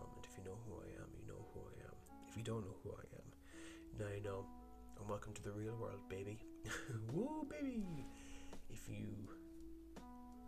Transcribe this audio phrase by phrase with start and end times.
[0.00, 0.26] Development.
[0.30, 1.94] If you know who I am, you know who I am.
[2.28, 3.28] If you don't know who I am,
[3.98, 4.46] now you know.
[4.98, 6.38] And welcome to the real world, baby.
[7.12, 8.06] Woo, baby!
[8.70, 9.08] If you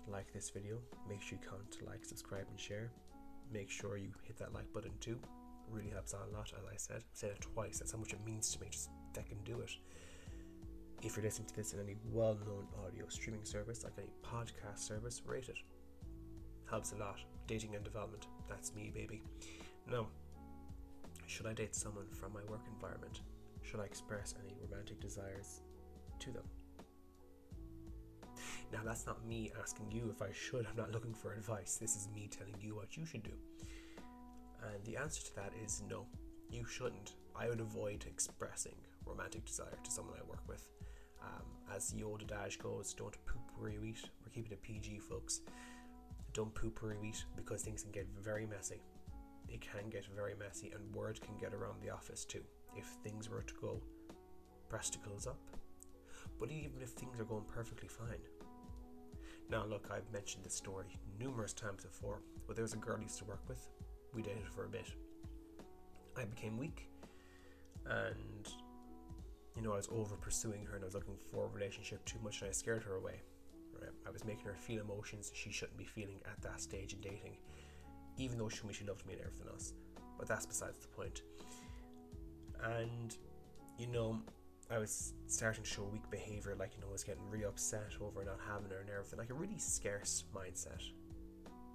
[0.09, 0.79] like this video,
[1.09, 2.91] make sure you comment, like, subscribe, and share.
[3.53, 5.18] Make sure you hit that like button too.
[5.23, 7.03] It really helps out a lot, as I said.
[7.03, 7.79] I said it twice.
[7.79, 8.69] That's how much it means to me.
[8.71, 9.73] Just fucking do it.
[11.03, 15.21] If you're listening to this in any well-known audio streaming service, like any podcast service,
[15.27, 15.58] rate it.
[16.71, 17.19] Helps a lot.
[17.46, 18.27] Dating and development.
[18.49, 19.23] That's me, baby.
[19.91, 20.07] Now,
[21.27, 23.21] should I date someone from my work environment?
[23.63, 25.61] Should I express any romantic desires
[26.21, 26.45] to them?
[28.73, 30.67] Now, that's not me asking you if I should.
[30.67, 31.77] I'm not looking for advice.
[31.77, 33.34] This is me telling you what you should do.
[34.62, 36.06] And the answer to that is no,
[36.50, 37.14] you shouldn't.
[37.36, 40.69] I would avoid expressing romantic desire to someone I work with.
[41.22, 44.09] Um, as the old adage goes, don't poop where you eat.
[44.25, 45.41] We're keeping it PG, folks.
[46.33, 48.83] Don't poop you eat because things can get very messy.
[49.48, 52.42] It can get very messy, and word can get around the office too
[52.75, 53.83] if things were to go
[54.70, 55.38] breasticles up.
[56.41, 58.22] But even if things are going perfectly fine.
[59.50, 63.03] Now, look, I've mentioned this story numerous times before, but there was a girl I
[63.03, 63.69] used to work with.
[64.14, 64.86] We dated for a bit.
[66.16, 66.88] I became weak,
[67.86, 68.48] and
[69.55, 72.19] you know, I was over pursuing her and I was looking for a relationship too
[72.25, 73.20] much, and I scared her away.
[74.06, 77.36] I was making her feel emotions she shouldn't be feeling at that stage in dating,
[78.17, 79.75] even though she, she loved me and everything else.
[80.19, 81.22] But that's besides the point.
[82.62, 83.17] and
[83.78, 84.20] you know
[84.70, 87.92] I was starting to show weak behavior, like you know, I was getting really upset
[88.00, 90.83] over not having her and everything, like a really scarce mindset,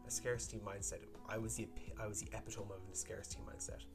[0.08, 1.00] a scarcity mindset.
[1.30, 1.68] I was the
[2.02, 3.86] I was the epitome of a scarcity mindset,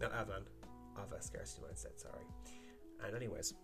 [0.00, 0.42] not Avan,
[0.96, 1.98] of a scarcity mindset.
[2.00, 2.24] Sorry.
[3.04, 3.54] And anyways,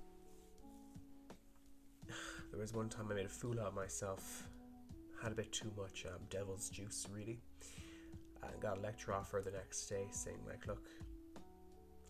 [2.51, 4.49] there was one time I made a fool out of myself,
[5.23, 7.41] had a bit too much um, devil's juice, really,
[8.43, 10.89] and got a lecture off her the next day saying like, look,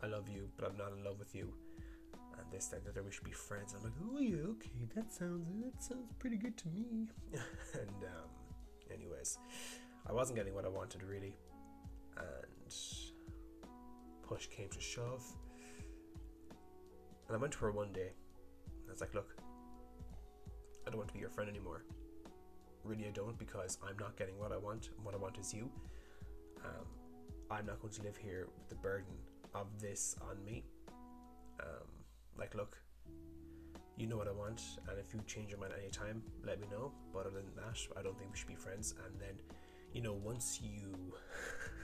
[0.02, 1.52] I love you, but I'm not in love with you.
[2.38, 3.74] And this, that, that, we should be friends.
[3.76, 7.08] I'm like, oh yeah, okay, that sounds that sounds pretty good to me.
[7.74, 8.30] and um,
[8.92, 9.38] anyways,
[10.08, 11.36] I wasn't getting what I wanted really,
[12.16, 12.74] and
[14.22, 15.24] push came to shove.
[17.26, 18.12] And I went to her one day.
[18.66, 19.34] And I was like, look,
[20.86, 21.84] I don't want to be your friend anymore.
[22.84, 25.52] Really, I don't because I'm not getting what I want, and what I want is
[25.52, 25.70] you.
[26.64, 26.86] Um,
[27.50, 29.12] I'm not going to live here with the burden
[29.54, 30.64] of this on me.
[31.60, 31.88] Um,
[32.38, 32.78] like, look,
[33.96, 36.92] you know what I want, and if you change your mind anytime, let me know.
[37.12, 38.94] But other than that, I don't think we should be friends.
[39.04, 39.34] And then,
[39.92, 41.14] you know, once you.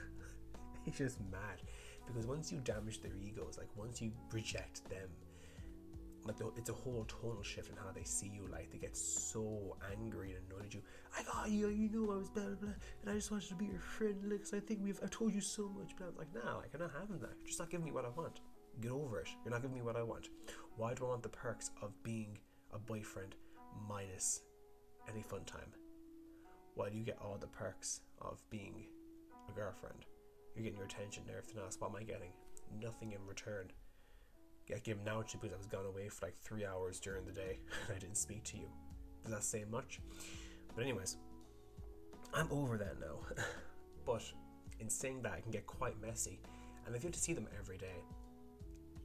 [0.87, 1.61] it's just mad.
[2.07, 5.09] Because once you damage their egos, like, once you reject them,
[6.27, 8.47] like it's a whole tonal shift in how they see you.
[8.51, 10.81] Like they get so angry and annoyed at you.
[11.17, 12.69] I got you, you know I was blah blah blah,
[13.01, 14.15] and I just wanted to be your friend.
[14.29, 16.81] Because I think we've I told you so much, but I'm like, nah, like I'm
[16.81, 17.43] not having that.
[17.45, 18.41] Just not giving me what I want.
[18.81, 19.29] Get over it.
[19.43, 20.29] You're not giving me what I want.
[20.75, 22.37] Why do I want the perks of being
[22.71, 23.35] a boyfriend
[23.87, 24.41] minus
[25.09, 25.71] any fun time?
[26.77, 28.85] Do you get all the perks of being
[29.49, 30.05] a girlfriend?
[30.55, 31.75] You're getting your attention and everything else.
[31.79, 32.31] What am I getting?
[32.81, 33.71] Nothing in return
[34.67, 37.31] get given now to because I was gone away for like three hours during the
[37.31, 38.67] day and I didn't speak to you.
[39.23, 39.99] Does that say much?
[40.75, 41.17] But anyways,
[42.33, 43.19] I'm over that now.
[44.05, 44.23] but
[44.79, 46.39] in saying that, it can get quite messy,
[46.85, 48.03] and if you have to see them every day,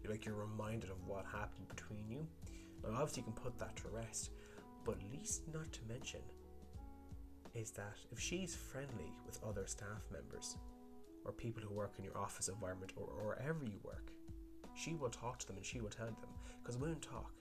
[0.02, 2.26] you're like you're reminded of what happened between you.
[2.82, 4.30] Now, obviously, you can put that to rest,
[4.84, 6.20] but least not to mention
[7.54, 10.56] is that if she's friendly with other staff members
[11.24, 14.10] or people who work in your office environment or, or wherever you work,
[14.82, 16.16] she will talk to them and she will tell them.
[16.60, 17.32] Because women talk.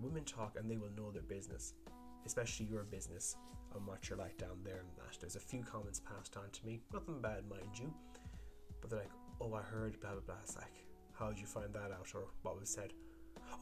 [0.00, 1.74] Women talk and they will know their business,
[2.24, 3.36] especially your business
[3.74, 5.18] and what you're like down there and that.
[5.20, 7.92] There's a few comments passed on to me, nothing bad, mind you,
[8.80, 9.10] but they're like,
[9.40, 10.36] oh, I heard blah blah blah.
[10.42, 10.84] It's like,
[11.18, 12.92] how did you find that out or what was said?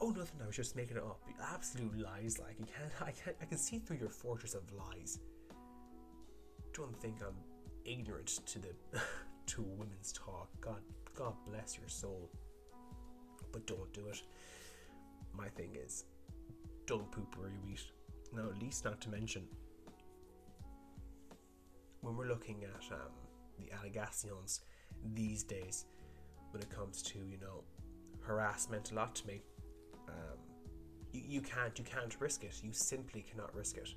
[0.01, 0.39] Oh, nothing.
[0.43, 1.19] I was just making it up.
[1.53, 2.39] Absolute lies.
[2.39, 2.91] Like you can't.
[3.01, 3.35] I can't.
[3.41, 5.19] I can see through your fortress of lies.
[6.73, 7.35] Don't think I'm
[7.83, 8.69] ignorant to the
[9.47, 10.49] to women's talk.
[10.61, 10.81] God,
[11.15, 12.29] God bless your soul
[13.51, 14.21] but don't do it.
[15.33, 16.05] My thing is,
[16.85, 17.83] don't poop where you eat.
[18.33, 19.43] Now, at least not to mention,
[22.01, 23.11] when we're looking at um,
[23.57, 24.61] the allegations
[25.13, 25.85] these days,
[26.51, 27.63] when it comes to you know
[28.21, 29.41] harassment, a lot to me.
[30.07, 30.39] Um,
[31.11, 32.59] you, you can't you can't risk it.
[32.63, 33.89] You simply cannot risk it.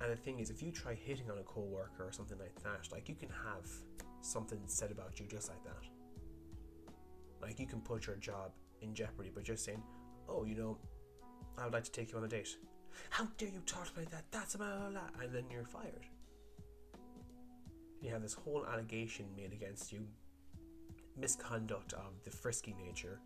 [0.00, 2.90] And the thing is, if you try hitting on a co-worker or something like that,
[2.90, 3.68] like you can have
[4.22, 5.84] something said about you just like that.
[7.40, 8.52] Like you can put your job
[8.82, 9.82] in jeopardy by just saying,
[10.28, 10.78] "Oh, you know,
[11.58, 12.56] I would like to take you on a date."
[13.08, 14.24] How dare you talk like that?
[14.30, 15.22] That's blah, blah, blah.
[15.22, 16.06] and then you're fired.
[18.00, 20.06] You have this whole allegation made against you,
[21.16, 23.20] misconduct of the frisky nature,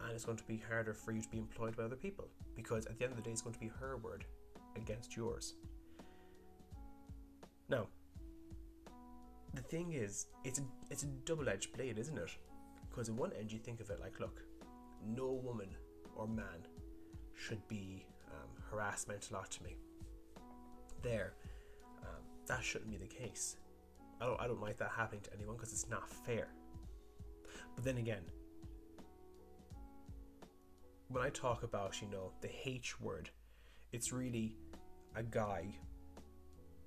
[0.00, 2.86] and it's going to be harder for you to be employed by other people because
[2.86, 4.24] at the end of the day, it's going to be her word
[4.76, 5.54] against yours.
[7.68, 7.86] Now,
[9.54, 12.30] the thing is, it's a, it's a double-edged blade, isn't it?
[12.92, 14.42] Because at one end, you think of it like, look,
[15.06, 15.68] no woman
[16.14, 16.66] or man
[17.34, 19.76] should be um, harassed mental lot to me.
[21.02, 21.32] There,
[22.02, 23.56] um, that shouldn't be the case.
[24.20, 26.48] I don't, I don't like that happening to anyone because it's not fair.
[27.74, 28.22] But then again,
[31.08, 33.30] when I talk about, you know, the H word,
[33.92, 34.58] it's really
[35.16, 35.74] a guy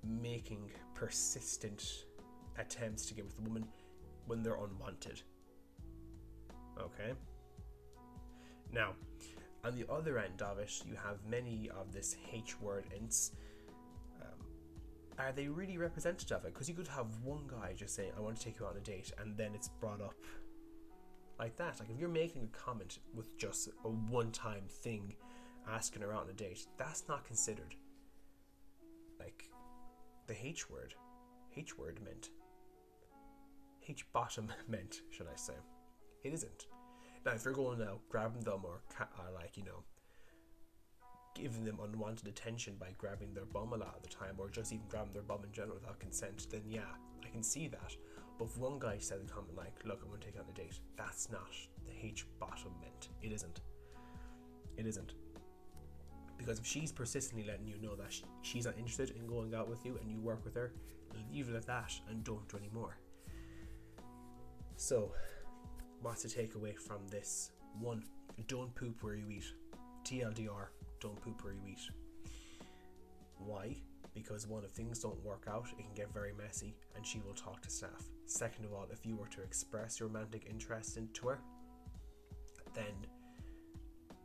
[0.04, 2.04] making persistent
[2.58, 3.66] attempts to get with a woman
[4.26, 5.22] when they're unwanted.
[6.80, 7.12] Okay?
[8.72, 8.92] Now,
[9.64, 13.32] on the other end of it, you have many of this H word ints.
[14.20, 14.38] Um,
[15.18, 16.54] are they really representative of it?
[16.54, 18.80] Because you could have one guy just saying, I want to take you on a
[18.80, 20.14] date, and then it's brought up
[21.38, 21.78] like that.
[21.80, 25.14] Like if you're making a comment with just a one time thing,
[25.68, 27.74] asking her out on a date, that's not considered.
[29.18, 29.50] Like
[30.26, 30.94] the H word.
[31.56, 32.30] H word meant.
[33.88, 35.54] H bottom meant, should I say.
[36.26, 36.66] It isn't.
[37.24, 39.84] Now, if you're going out grabbing them or, or like, you know,
[41.34, 44.72] giving them unwanted attention by grabbing their bum a lot of the time or just
[44.72, 46.90] even grabbing their bum in general without consent, then yeah,
[47.24, 47.94] I can see that.
[48.38, 50.52] But if one guy said in comment like, look, I'm going to take on a
[50.52, 51.52] date, that's not
[51.86, 53.08] the H bottom meant.
[53.22, 53.60] It isn't.
[54.76, 55.14] It isn't.
[56.38, 59.84] Because if she's persistently letting you know that she's not interested in going out with
[59.86, 60.72] you and you work with her,
[61.30, 62.96] leave it at that and don't do any more.
[64.76, 65.12] So,
[66.02, 67.50] what's the takeaway from this?
[67.78, 68.04] One,
[68.48, 69.44] don't poop where you eat.
[70.04, 70.68] TLDR,
[71.00, 71.80] don't poop where you eat.
[73.38, 73.76] Why?
[74.16, 77.34] because one, if things don't work out, it can get very messy and she will
[77.34, 78.02] talk to staff.
[78.24, 81.38] Second of all, if you were to express your romantic interest into her,
[82.74, 83.06] then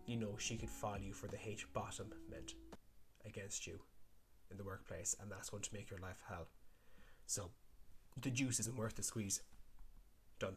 [0.05, 2.53] you know she could file you for the H bottom meant
[3.25, 3.79] against you
[4.49, 6.47] in the workplace, and that's going to make your life hell.
[7.25, 7.51] So
[8.21, 9.41] the juice isn't worth the squeeze.
[10.39, 10.55] Done.